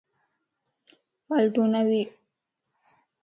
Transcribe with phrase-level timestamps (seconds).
[1.27, 2.01] فالٽو نه ٻي